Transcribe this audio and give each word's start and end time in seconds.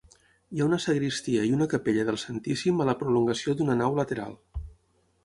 Hi 0.53 0.61
ha 0.61 0.67
una 0.67 0.79
sagristia 0.85 1.43
i 1.49 1.53
una 1.57 1.67
capella 1.73 2.05
del 2.07 2.17
santíssim 2.21 2.81
a 2.81 2.87
la 2.91 2.97
prolongació 3.03 3.55
d'una 3.61 3.77
nau 3.83 3.97
lateral. 4.01 4.35